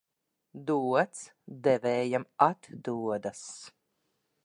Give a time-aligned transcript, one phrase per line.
[0.69, 1.21] Dots
[1.69, 3.47] devējām atdodas.